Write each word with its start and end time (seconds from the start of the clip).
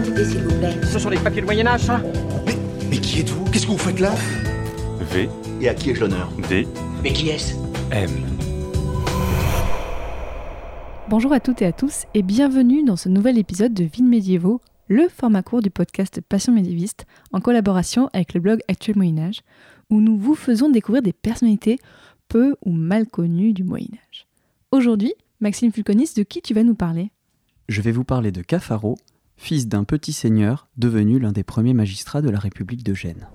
d'identité, 0.00 0.24
s'il 0.24 0.42
vous 0.42 0.58
plaît. 0.58 0.74
Ce 0.84 0.98
sont 0.98 1.10
les 1.10 1.18
papiers 1.18 1.40
du 1.40 1.46
Moyen-Âge, 1.46 1.82
ça 1.82 2.00
Mais, 2.46 2.56
mais 2.90 2.98
qui 2.98 3.20
êtes-vous? 3.20 3.44
Qu'est-ce 3.50 3.66
que 3.66 3.72
vous 3.72 3.78
faites 3.78 4.00
là? 4.00 4.12
V, 5.12 5.28
Et 5.60 5.68
à 5.68 5.74
qui 5.74 5.90
ai-je 5.90 6.00
l'honneur? 6.00 6.30
D, 6.48 6.66
Mais 7.02 7.12
qui 7.12 7.28
est-ce? 7.28 7.54
M. 7.90 8.10
Bonjour 11.08 11.32
à 11.32 11.40
toutes 11.40 11.62
et 11.62 11.66
à 11.66 11.72
tous 11.72 12.04
et 12.14 12.22
bienvenue 12.22 12.82
dans 12.82 12.96
ce 12.96 13.08
nouvel 13.08 13.38
épisode 13.38 13.72
de 13.72 13.84
Vines 13.84 14.08
médiévaux, 14.08 14.60
le 14.88 15.08
format 15.08 15.42
court 15.42 15.62
du 15.62 15.70
podcast 15.70 16.20
Passion 16.28 16.52
médiéviste 16.52 17.06
en 17.32 17.40
collaboration 17.40 18.10
avec 18.12 18.34
le 18.34 18.40
blog 18.40 18.60
Actuel 18.68 18.96
Moyen 18.96 19.18
Âge 19.18 19.40
où 19.90 20.00
nous 20.00 20.18
vous 20.18 20.34
faisons 20.34 20.68
découvrir 20.68 21.02
des 21.02 21.12
personnalités 21.12 21.78
peu 22.28 22.56
ou 22.64 22.72
mal 22.72 23.06
connues 23.06 23.52
du 23.52 23.62
Moyen 23.62 23.86
Âge. 24.10 24.26
Aujourd'hui, 24.72 25.14
Maxime 25.40 25.70
Fulconis, 25.72 26.10
de 26.16 26.24
qui 26.24 26.42
tu 26.42 26.54
vas 26.54 26.64
nous 26.64 26.74
parler? 26.74 27.12
Je 27.68 27.80
vais 27.82 27.92
vous 27.92 28.02
parler 28.04 28.32
de 28.32 28.42
Cafaro, 28.42 28.96
fils 29.36 29.68
d'un 29.68 29.84
petit 29.84 30.12
seigneur 30.12 30.68
devenu 30.76 31.18
l'un 31.18 31.32
des 31.32 31.44
premiers 31.44 31.74
magistrats 31.74 32.22
de 32.22 32.30
la 32.30 32.38
République 32.38 32.82
de 32.82 32.94
Gênes. 32.94 33.28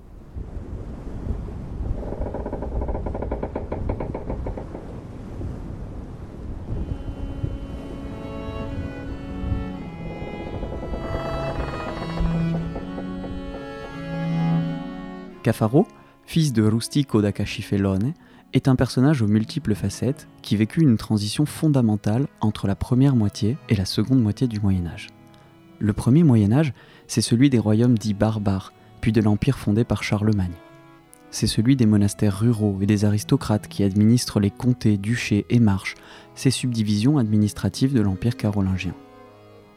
Cafaro, 15.42 15.88
fils 16.24 16.52
de 16.52 16.62
Rustico 16.62 17.20
da 17.20 17.32
Cacifellone, 17.32 18.14
est 18.52 18.68
un 18.68 18.76
personnage 18.76 19.22
aux 19.22 19.26
multiples 19.26 19.74
facettes 19.74 20.28
qui 20.40 20.56
vécut 20.56 20.82
une 20.82 20.96
transition 20.96 21.46
fondamentale 21.46 22.28
entre 22.40 22.66
la 22.66 22.76
première 22.76 23.16
moitié 23.16 23.56
et 23.68 23.74
la 23.74 23.84
seconde 23.84 24.22
moitié 24.22 24.46
du 24.46 24.60
Moyen 24.60 24.86
Âge. 24.86 25.08
Le 25.82 25.92
premier 25.92 26.22
Moyen 26.22 26.52
Âge, 26.52 26.74
c'est 27.08 27.22
celui 27.22 27.50
des 27.50 27.58
royaumes 27.58 27.98
dits 27.98 28.14
barbares, 28.14 28.72
puis 29.00 29.10
de 29.10 29.20
l'empire 29.20 29.58
fondé 29.58 29.82
par 29.82 30.04
Charlemagne. 30.04 30.54
C'est 31.32 31.48
celui 31.48 31.74
des 31.74 31.86
monastères 31.86 32.38
ruraux 32.38 32.78
et 32.80 32.86
des 32.86 33.04
aristocrates 33.04 33.66
qui 33.66 33.82
administrent 33.82 34.38
les 34.38 34.52
comtés, 34.52 34.96
duchés 34.96 35.44
et 35.50 35.58
marches, 35.58 35.96
ces 36.36 36.52
subdivisions 36.52 37.18
administratives 37.18 37.94
de 37.94 38.00
l'empire 38.00 38.36
carolingien. 38.36 38.94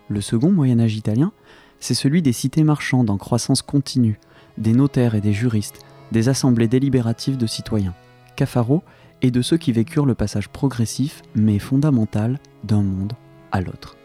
Le 0.08 0.22
second 0.22 0.52
Moyen 0.52 0.80
Âge 0.80 0.96
italien, 0.96 1.32
c'est 1.80 1.96
celui 1.96 2.22
des 2.22 2.34
cités 2.34 2.64
marchandes 2.64 3.10
en 3.10 3.18
croissance 3.18 3.64
continue, 3.64 4.20
des 4.60 4.74
notaires 4.74 5.16
et 5.16 5.22
des 5.22 5.34
juristes, 5.34 5.80
des 6.12 6.30
assemblées 6.30 6.68
délibératives 6.68 7.38
de 7.38 7.48
citoyens. 7.48 7.96
Cafaro 8.36 8.84
est 9.24 9.32
de 9.32 9.42
ceux 9.42 9.58
qui 9.58 9.72
vécurent 9.72 10.06
le 10.06 10.14
passage 10.14 10.50
progressif 10.50 11.24
mais 11.34 11.58
fondamental 11.58 12.38
d'un 12.64 12.84
monde 12.84 13.14
à 13.52 13.60
l'autre. 13.60 13.98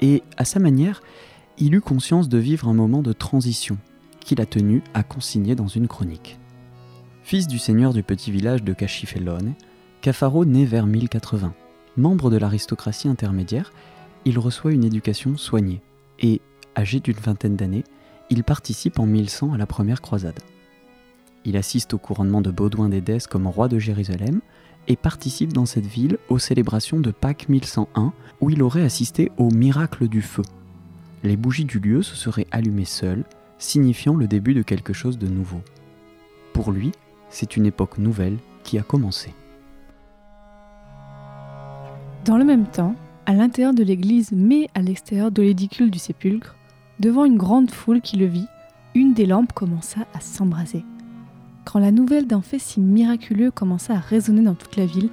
Et 0.00 0.22
à 0.36 0.44
sa 0.44 0.60
manière, 0.60 1.02
il 1.58 1.74
eut 1.74 1.80
conscience 1.80 2.28
de 2.28 2.38
vivre 2.38 2.68
un 2.68 2.74
moment 2.74 3.02
de 3.02 3.12
transition 3.12 3.76
qu'il 4.20 4.40
a 4.40 4.46
tenu 4.46 4.82
à 4.94 5.02
consigner 5.02 5.54
dans 5.54 5.68
une 5.68 5.88
chronique. 5.88 6.38
Fils 7.22 7.46
du 7.46 7.58
seigneur 7.58 7.92
du 7.92 8.02
petit 8.02 8.30
village 8.30 8.62
de 8.62 8.72
Cacifellone, 8.72 9.54
Cafaro 10.00 10.44
naît 10.44 10.64
vers 10.64 10.86
1080. 10.86 11.54
Membre 11.96 12.30
de 12.30 12.36
l'aristocratie 12.36 13.08
intermédiaire, 13.08 13.72
il 14.24 14.38
reçoit 14.38 14.72
une 14.72 14.84
éducation 14.84 15.36
soignée 15.36 15.82
et, 16.18 16.40
âgé 16.76 17.00
d'une 17.00 17.16
vingtaine 17.16 17.56
d'années, 17.56 17.84
il 18.30 18.44
participe 18.44 18.98
en 18.98 19.06
1100 19.06 19.52
à 19.52 19.58
la 19.58 19.66
première 19.66 20.00
croisade. 20.00 20.38
Il 21.44 21.56
assiste 21.56 21.94
au 21.94 21.98
couronnement 21.98 22.40
de 22.40 22.50
Baudouin 22.50 22.88
d'Édesse 22.88 23.26
comme 23.26 23.46
roi 23.46 23.68
de 23.68 23.78
Jérusalem 23.78 24.40
et 24.90 24.96
participe 24.96 25.52
dans 25.52 25.66
cette 25.66 25.86
ville 25.86 26.18
aux 26.28 26.40
célébrations 26.40 26.98
de 26.98 27.12
Pâques 27.12 27.48
1101 27.48 28.12
où 28.40 28.50
il 28.50 28.60
aurait 28.60 28.82
assisté 28.82 29.30
au 29.36 29.48
miracle 29.48 30.08
du 30.08 30.20
feu. 30.20 30.42
Les 31.22 31.36
bougies 31.36 31.64
du 31.64 31.78
lieu 31.78 32.02
se 32.02 32.16
seraient 32.16 32.48
allumées 32.50 32.84
seules, 32.84 33.22
signifiant 33.56 34.16
le 34.16 34.26
début 34.26 34.52
de 34.52 34.62
quelque 34.62 34.92
chose 34.92 35.16
de 35.16 35.28
nouveau. 35.28 35.60
Pour 36.52 36.72
lui, 36.72 36.90
c'est 37.28 37.56
une 37.56 37.66
époque 37.66 37.98
nouvelle 37.98 38.38
qui 38.64 38.80
a 38.80 38.82
commencé. 38.82 39.32
Dans 42.24 42.36
le 42.36 42.44
même 42.44 42.66
temps, 42.66 42.96
à 43.26 43.32
l'intérieur 43.32 43.74
de 43.74 43.84
l'église 43.84 44.32
mais 44.32 44.68
à 44.74 44.82
l'extérieur 44.82 45.30
de 45.30 45.42
l'édicule 45.42 45.92
du 45.92 46.00
sépulcre, 46.00 46.56
devant 46.98 47.24
une 47.24 47.36
grande 47.38 47.70
foule 47.70 48.00
qui 48.00 48.16
le 48.16 48.26
vit, 48.26 48.48
une 48.96 49.14
des 49.14 49.26
lampes 49.26 49.52
commença 49.52 50.00
à 50.14 50.20
s'embraser. 50.20 50.84
Quand 51.64 51.78
la 51.78 51.92
nouvelle 51.92 52.26
d'un 52.26 52.42
fait 52.42 52.58
si 52.58 52.80
miraculeux 52.80 53.50
commença 53.50 53.94
à 53.94 54.00
résonner 54.00 54.42
dans 54.42 54.54
toute 54.54 54.76
la 54.76 54.86
ville, 54.86 55.10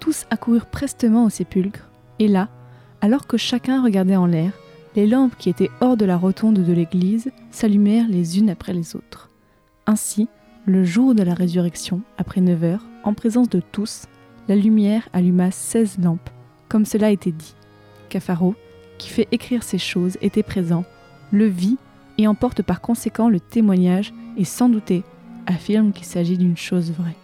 tous 0.00 0.24
accoururent 0.30 0.66
prestement 0.66 1.24
au 1.24 1.30
sépulcre, 1.30 1.88
et 2.18 2.28
là, 2.28 2.48
alors 3.00 3.26
que 3.26 3.36
chacun 3.36 3.82
regardait 3.82 4.16
en 4.16 4.26
l'air, 4.26 4.52
les 4.96 5.06
lampes 5.06 5.36
qui 5.38 5.48
étaient 5.48 5.70
hors 5.80 5.96
de 5.96 6.04
la 6.04 6.16
rotonde 6.16 6.58
de 6.58 6.72
l'église 6.72 7.30
s'allumèrent 7.50 8.08
les 8.08 8.38
unes 8.38 8.50
après 8.50 8.72
les 8.72 8.96
autres. 8.96 9.30
Ainsi, 9.86 10.28
le 10.66 10.84
jour 10.84 11.14
de 11.14 11.22
la 11.22 11.34
résurrection, 11.34 12.02
après 12.18 12.40
9 12.40 12.64
heures, 12.64 12.84
en 13.04 13.14
présence 13.14 13.48
de 13.48 13.60
tous, 13.60 14.06
la 14.48 14.56
lumière 14.56 15.08
alluma 15.12 15.50
16 15.50 15.98
lampes, 16.02 16.30
comme 16.68 16.84
cela 16.84 17.10
était 17.10 17.32
dit. 17.32 17.54
Cafaro, 18.08 18.54
qui 18.98 19.08
fait 19.08 19.28
écrire 19.32 19.62
ces 19.62 19.78
choses, 19.78 20.18
était 20.20 20.42
présent, 20.42 20.84
le 21.30 21.46
vit 21.46 21.78
et 22.18 22.26
emporte 22.26 22.62
par 22.62 22.80
conséquent 22.80 23.28
le 23.28 23.40
témoignage 23.40 24.12
et 24.36 24.44
sans 24.44 24.68
douter 24.68 25.02
affirme 25.46 25.92
qu'il 25.92 26.06
s'agit 26.06 26.38
d'une 26.38 26.56
chose 26.56 26.92
vraie. 26.92 27.16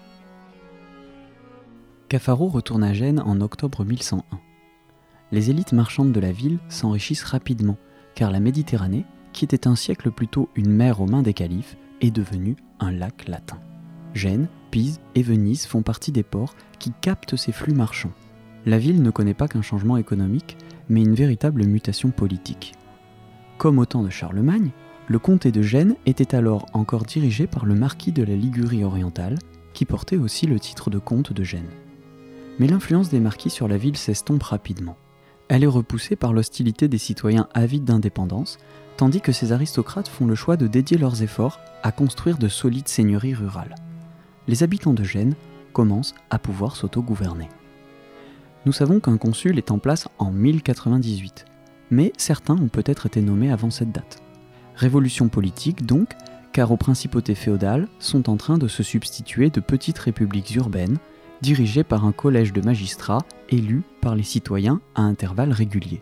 Cafaro 2.09 2.49
retourne 2.49 2.85
à 2.85 2.93
Gênes 2.95 3.21
en 3.21 3.41
octobre 3.41 3.85
1101. 3.85 4.23
Les 5.31 5.51
élites 5.51 5.73
marchandes 5.73 6.13
de 6.13 6.21
la 6.21 6.33
ville 6.33 6.59
s'enrichissent 6.69 7.25
rapidement, 7.25 7.77
car 8.15 8.31
la 8.31 8.41
Méditerranée, 8.41 9.05
qui 9.33 9.45
était 9.45 9.67
un 9.67 9.77
siècle 9.77 10.11
plus 10.11 10.29
tôt 10.29 10.49
une 10.57 10.71
mer 10.71 11.01
aux 11.01 11.07
mains 11.07 11.23
des 11.23 11.35
califes, 11.35 11.77
est 12.01 12.11
devenue 12.11 12.57
un 12.81 12.93
lac 12.93 13.29
latin. 13.29 13.59
Gênes, 14.15 14.49
Pise 14.71 15.01
et 15.15 15.23
Venise 15.23 15.67
font 15.67 15.83
partie 15.83 16.13
des 16.13 16.23
ports 16.23 16.55
qui 16.79 16.93
captent 17.01 17.37
ces 17.37 17.53
flux 17.53 17.75
marchands. 17.75 18.13
La 18.65 18.79
ville 18.79 19.03
ne 19.03 19.11
connaît 19.11 19.35
pas 19.35 19.49
qu'un 19.49 19.63
changement 19.63 19.97
économique, 19.97 20.57
mais 20.89 21.03
une 21.03 21.15
véritable 21.15 21.65
mutation 21.67 22.11
politique. 22.11 22.73
Comme 23.59 23.79
au 23.79 23.85
temps 23.85 24.03
de 24.03 24.11
Charlemagne, 24.11 24.71
le 25.09 25.19
comté 25.19 25.51
de 25.53 25.63
Gênes 25.63 25.97
était 26.05 26.35
alors 26.35 26.67
encore 26.75 27.05
dirigé 27.05 27.47
par 27.47 27.65
le 27.65 27.75
marquis 27.75 28.13
de 28.13 28.23
la 28.23 28.37
Ligurie 28.37 28.85
orientale, 28.85 29.39
qui 29.73 29.87
portait 29.87 30.19
aussi 30.19 30.47
le 30.47 30.61
titre 30.61 30.91
de 30.91 30.99
comte 30.99 31.33
de 31.33 31.43
Gênes. 31.43 31.71
Mais 32.59 32.67
l'influence 32.67 33.09
des 33.09 33.21
marquis 33.21 33.49
sur 33.49 33.69
la 33.69 33.79
ville 33.79 33.97
s'estompe 33.97 34.43
rapidement. 34.43 34.97
Elle 35.49 35.65
est 35.65 35.69
repoussée 35.69 36.15
par 36.15 36.35
l'hostilité 36.35 36.89
des 36.89 36.99
citoyens 36.99 37.49
avides 37.55 37.85
d'indépendance, 37.85 38.59
tandis 38.99 39.23
que 39.23 39.33
ces 39.33 39.53
aristocrates 39.53 40.09
font 40.09 40.27
le 40.27 40.35
choix 40.35 40.59
de 40.59 40.67
dédier 40.67 40.99
leurs 40.99 41.23
efforts 41.23 41.59
à 41.83 41.91
construire 41.91 42.37
de 42.37 42.49
solides 42.49 42.89
seigneuries 42.89 43.35
rurales. 43.35 43.77
Les 44.47 44.63
habitants 44.63 44.93
de 44.93 45.05
Gênes 45.05 45.37
commencent 45.73 46.15
à 46.29 46.39
pouvoir 46.39 46.77
s'autogouverner. 46.77 47.49
Nous 48.67 48.73
savons 48.73 49.01
qu'un 49.01 49.17
consul 49.17 49.57
est 49.57 49.71
en 49.71 49.79
place 49.79 50.07
en 50.19 50.31
1098, 50.33 51.47
mais 51.91 52.13
certains 52.19 52.59
ont 52.59 52.69
peut-être 52.69 53.07
été 53.07 53.23
nommés 53.23 53.51
avant 53.51 53.71
cette 53.71 53.93
date. 53.93 54.21
Révolution 54.79 55.27
politique 55.27 55.87
donc, 55.87 56.11
car 56.53 56.71
aux 56.71 56.77
principautés 56.77 57.35
féodales 57.35 57.89
sont 57.99 58.31
en 58.31 58.37
train 58.37 58.59
de 58.59 58.69
se 58.69 58.85
substituer 58.85 59.51
de 59.51 59.59
petites 59.59 59.99
républiques 59.99 60.55
urbaines, 60.55 60.99
dirigées 61.43 61.83
par 61.83 62.05
un 62.05 62.13
collège 62.13 62.53
de 62.53 62.61
magistrats 62.61 63.25
élus 63.49 63.83
par 64.01 64.15
les 64.15 64.23
citoyens 64.23 64.81
à 64.95 65.03
intervalles 65.03 65.51
réguliers. 65.51 66.01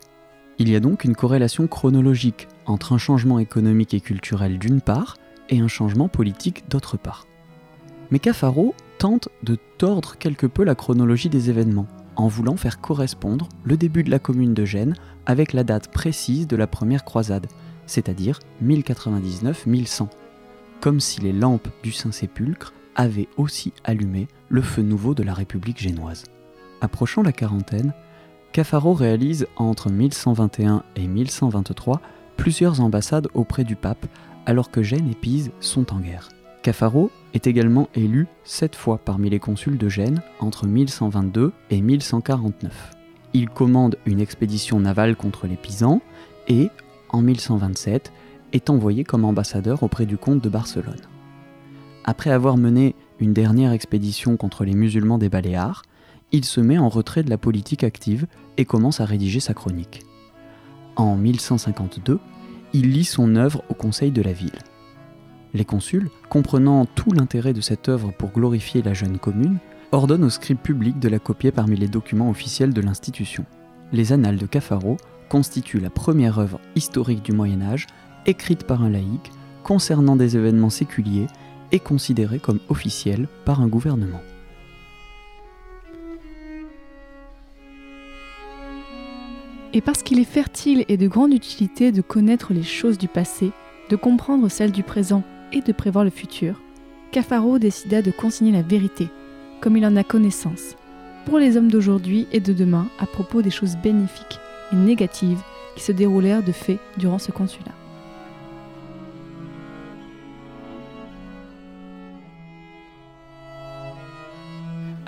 Il 0.58 0.68
y 0.68 0.76
a 0.76 0.80
donc 0.80 1.04
une 1.04 1.16
corrélation 1.16 1.66
chronologique 1.66 2.48
entre 2.66 2.92
un 2.92 2.98
changement 2.98 3.38
économique 3.38 3.94
et 3.94 4.02
culturel 4.02 4.58
d'une 4.58 4.82
part 4.82 5.16
et 5.48 5.60
un 5.60 5.68
changement 5.68 6.08
politique 6.08 6.68
d'autre 6.68 6.98
part. 6.98 7.26
Mais 8.10 8.18
Cafaro 8.18 8.74
tente 8.98 9.30
de 9.42 9.56
tordre 9.78 10.18
quelque 10.18 10.46
peu 10.46 10.64
la 10.64 10.74
chronologie 10.74 11.30
des 11.30 11.48
événements, 11.48 11.88
en 12.14 12.28
voulant 12.28 12.58
faire 12.58 12.82
correspondre 12.82 13.48
le 13.64 13.78
début 13.78 14.04
de 14.04 14.10
la 14.10 14.18
commune 14.18 14.52
de 14.52 14.66
Gênes 14.66 14.96
avec 15.24 15.54
la 15.54 15.64
date 15.64 15.88
précise 15.88 16.46
de 16.46 16.56
la 16.56 16.66
première 16.66 17.06
croisade, 17.06 17.46
c'est-à-dire 17.86 18.40
1099-1100, 18.62 20.08
comme 20.80 21.00
si 21.00 21.20
les 21.20 21.32
lampes 21.32 21.68
du 21.82 21.92
Saint-Sépulcre 21.92 22.72
avaient 22.94 23.28
aussi 23.36 23.72
allumé 23.84 24.28
le 24.48 24.62
feu 24.62 24.82
nouveau 24.82 25.14
de 25.14 25.22
la 25.22 25.34
République 25.34 25.80
génoise. 25.80 26.24
Approchant 26.80 27.22
la 27.22 27.32
quarantaine, 27.32 27.92
Cafaro 28.52 28.94
réalise 28.94 29.46
entre 29.56 29.90
1121 29.90 30.82
et 30.96 31.06
1123 31.06 32.00
plusieurs 32.36 32.80
ambassades 32.80 33.28
auprès 33.34 33.64
du 33.64 33.76
pape, 33.76 34.06
alors 34.46 34.70
que 34.70 34.82
Gênes 34.82 35.10
et 35.10 35.14
Pise 35.14 35.50
sont 35.60 35.92
en 35.92 36.00
guerre. 36.00 36.28
Cafaro 36.62 37.10
est 37.34 37.46
également 37.46 37.88
élu 37.94 38.26
sept 38.44 38.76
fois 38.76 38.98
parmi 38.98 39.30
les 39.30 39.38
consuls 39.38 39.78
de 39.78 39.88
Gênes 39.88 40.22
entre 40.40 40.66
1122 40.66 41.52
et 41.70 41.80
1149. 41.80 42.92
Il 43.34 43.48
commande 43.48 43.98
une 44.06 44.20
expédition 44.20 44.80
navale 44.80 45.16
contre 45.16 45.46
les 45.46 45.56
Pisans 45.56 46.00
et, 46.48 46.70
en 47.16 47.22
1127, 47.22 48.12
est 48.52 48.70
envoyé 48.70 49.04
comme 49.04 49.24
ambassadeur 49.24 49.82
auprès 49.82 50.06
du 50.06 50.16
comte 50.16 50.42
de 50.42 50.48
Barcelone. 50.48 51.00
Après 52.04 52.30
avoir 52.30 52.56
mené 52.56 52.94
une 53.18 53.32
dernière 53.32 53.72
expédition 53.72 54.36
contre 54.36 54.64
les 54.64 54.74
musulmans 54.74 55.18
des 55.18 55.28
Baléares, 55.28 55.82
il 56.32 56.44
se 56.44 56.60
met 56.60 56.78
en 56.78 56.88
retrait 56.88 57.22
de 57.22 57.30
la 57.30 57.38
politique 57.38 57.84
active 57.84 58.26
et 58.56 58.64
commence 58.64 59.00
à 59.00 59.04
rédiger 59.04 59.40
sa 59.40 59.54
chronique. 59.54 60.04
En 60.96 61.16
1152, 61.16 62.18
il 62.72 62.92
lit 62.92 63.04
son 63.04 63.36
œuvre 63.36 63.62
au 63.68 63.74
conseil 63.74 64.10
de 64.10 64.22
la 64.22 64.32
ville. 64.32 64.58
Les 65.54 65.64
consuls, 65.64 66.10
comprenant 66.28 66.84
tout 66.84 67.12
l'intérêt 67.12 67.52
de 67.52 67.60
cette 67.60 67.88
œuvre 67.88 68.12
pour 68.12 68.30
glorifier 68.30 68.82
la 68.82 68.94
jeune 68.94 69.18
commune, 69.18 69.58
ordonnent 69.92 70.24
au 70.24 70.30
scribe 70.30 70.58
public 70.58 70.98
de 70.98 71.08
la 71.08 71.18
copier 71.18 71.52
parmi 71.52 71.76
les 71.76 71.88
documents 71.88 72.30
officiels 72.30 72.74
de 72.74 72.80
l'institution. 72.80 73.44
Les 73.92 74.12
Annales 74.12 74.36
de 74.36 74.46
Cafaro 74.46 74.96
constituent 75.28 75.80
la 75.80 75.90
première 75.90 76.38
œuvre 76.38 76.60
historique 76.74 77.22
du 77.22 77.32
Moyen 77.32 77.62
Âge, 77.62 77.86
écrite 78.26 78.64
par 78.64 78.82
un 78.82 78.90
laïc, 78.90 79.30
concernant 79.62 80.16
des 80.16 80.36
événements 80.36 80.70
séculiers 80.70 81.26
et 81.72 81.80
considérée 81.80 82.38
comme 82.38 82.60
officielle 82.68 83.28
par 83.44 83.60
un 83.60 83.66
gouvernement. 83.66 84.20
Et 89.72 89.80
parce 89.80 90.02
qu'il 90.02 90.20
est 90.20 90.24
fertile 90.24 90.84
et 90.88 90.96
de 90.96 91.08
grande 91.08 91.34
utilité 91.34 91.92
de 91.92 92.00
connaître 92.00 92.54
les 92.54 92.62
choses 92.62 92.96
du 92.96 93.08
passé, 93.08 93.50
de 93.90 93.96
comprendre 93.96 94.48
celles 94.48 94.72
du 94.72 94.82
présent 94.82 95.22
et 95.52 95.60
de 95.60 95.72
prévoir 95.72 96.04
le 96.04 96.10
futur, 96.10 96.62
Cafaro 97.12 97.58
décida 97.58 98.02
de 98.02 98.10
consigner 98.10 98.52
la 98.52 98.62
vérité, 98.62 99.08
comme 99.60 99.76
il 99.76 99.84
en 99.84 99.96
a 99.96 100.04
connaissance, 100.04 100.76
pour 101.26 101.38
les 101.38 101.56
hommes 101.56 101.70
d'aujourd'hui 101.70 102.26
et 102.32 102.40
de 102.40 102.52
demain 102.52 102.86
à 102.98 103.06
propos 103.06 103.42
des 103.42 103.50
choses 103.50 103.76
bénéfiques 103.76 104.38
et 104.72 104.76
négatives 104.76 105.40
qui 105.74 105.82
se 105.82 105.92
déroulèrent 105.92 106.42
de 106.42 106.52
fait 106.52 106.78
durant 106.96 107.18
ce 107.18 107.32
consulat. 107.32 107.72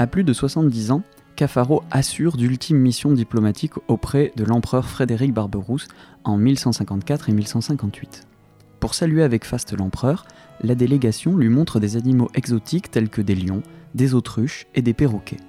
À 0.01 0.07
plus 0.07 0.23
de 0.23 0.33
70 0.33 0.93
ans, 0.93 1.03
Cafaro 1.35 1.83
assure 1.91 2.37
d'ultimes 2.37 2.79
missions 2.79 3.13
diplomatiques 3.13 3.75
auprès 3.89 4.33
de 4.37 4.45
l'empereur 4.45 4.89
Frédéric 4.89 5.33
Barberousse 5.33 5.89
en 6.25 6.37
1154 6.37 7.29
et 7.29 7.33
1158. 7.33 8.27
Pour 8.81 8.95
saluer 8.95 9.25
avec 9.25 9.45
faste 9.45 9.77
l'empereur, 9.77 10.25
la 10.63 10.77
délégation 10.77 11.37
lui 11.37 11.49
montre 11.49 11.81
des 11.81 11.97
animaux 11.97 12.29
exotiques 12.35 12.91
tels 12.91 13.09
que 13.09 13.23
des 13.23 13.35
lions, 13.35 13.63
des 13.95 14.15
autruches 14.15 14.67
et 14.75 14.83
des 14.83 14.95
perroquets. 14.95 15.41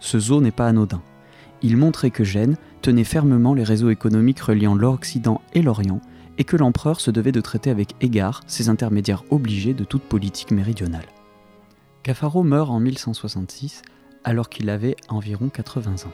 Ce 0.00 0.18
zoo 0.18 0.40
n'est 0.40 0.50
pas 0.50 0.66
anodin. 0.66 1.02
Il 1.64 1.78
montrait 1.78 2.10
que 2.10 2.24
Gênes 2.24 2.58
tenait 2.82 3.04
fermement 3.04 3.54
les 3.54 3.64
réseaux 3.64 3.88
économiques 3.88 4.40
reliant 4.40 4.74
l'Occident 4.74 5.40
et 5.54 5.62
l'Orient 5.62 6.02
et 6.36 6.44
que 6.44 6.58
l'empereur 6.58 7.00
se 7.00 7.10
devait 7.10 7.32
de 7.32 7.40
traiter 7.40 7.70
avec 7.70 7.94
égard 8.02 8.42
ses 8.46 8.68
intermédiaires 8.68 9.24
obligés 9.30 9.72
de 9.72 9.82
toute 9.82 10.02
politique 10.02 10.50
méridionale. 10.50 11.06
Cafaro 12.02 12.42
meurt 12.42 12.68
en 12.68 12.80
1166 12.80 13.80
alors 14.24 14.50
qu'il 14.50 14.68
avait 14.68 14.96
environ 15.08 15.48
80 15.48 16.06
ans. 16.06 16.12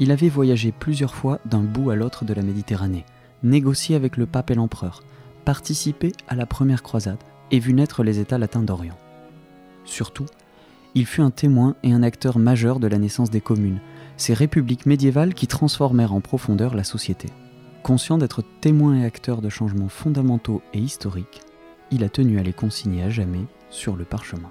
Il 0.00 0.10
avait 0.10 0.28
voyagé 0.28 0.70
plusieurs 0.70 1.14
fois 1.14 1.40
d'un 1.46 1.62
bout 1.62 1.88
à 1.88 1.96
l'autre 1.96 2.26
de 2.26 2.34
la 2.34 2.42
Méditerranée, 2.42 3.06
négocié 3.42 3.96
avec 3.96 4.18
le 4.18 4.26
pape 4.26 4.50
et 4.50 4.54
l'empereur, 4.54 5.02
participé 5.46 6.12
à 6.28 6.34
la 6.34 6.44
première 6.44 6.82
croisade 6.82 7.22
et 7.50 7.58
vu 7.58 7.72
naître 7.72 8.02
les 8.04 8.18
États 8.18 8.36
latins 8.36 8.62
d'Orient. 8.62 8.98
Surtout, 9.86 10.26
il 10.94 11.06
fut 11.06 11.22
un 11.22 11.30
témoin 11.30 11.74
et 11.82 11.92
un 11.92 12.02
acteur 12.02 12.38
majeur 12.38 12.80
de 12.80 12.86
la 12.86 12.98
naissance 12.98 13.30
des 13.30 13.40
communes, 13.40 13.80
ces 14.20 14.34
républiques 14.34 14.84
médiévales 14.84 15.32
qui 15.32 15.46
transformèrent 15.46 16.12
en 16.12 16.20
profondeur 16.20 16.74
la 16.74 16.84
société. 16.84 17.28
Conscient 17.82 18.18
d'être 18.18 18.44
témoin 18.60 18.96
et 18.96 19.04
acteur 19.04 19.40
de 19.40 19.48
changements 19.48 19.88
fondamentaux 19.88 20.60
et 20.74 20.78
historiques, 20.78 21.40
il 21.90 22.04
a 22.04 22.10
tenu 22.10 22.38
à 22.38 22.42
les 22.42 22.52
consigner 22.52 23.02
à 23.02 23.08
jamais 23.08 23.46
sur 23.70 23.96
le 23.96 24.04
parchemin. 24.04 24.50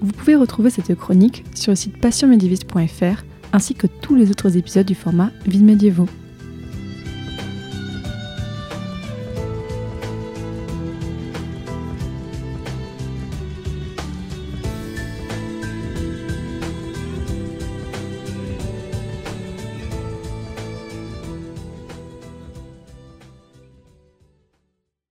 Vous 0.00 0.12
pouvez 0.12 0.34
retrouver 0.34 0.70
cette 0.70 0.94
chronique 0.96 1.44
sur 1.54 1.70
le 1.70 1.76
site 1.76 1.98
passionmédiéviste.fr 1.98 3.22
ainsi 3.52 3.74
que 3.74 3.86
tous 3.86 4.16
les 4.16 4.30
autres 4.30 4.56
épisodes 4.56 4.86
du 4.86 4.94
format 4.94 5.30
Vie 5.46 5.62
médiévaux. 5.62 6.08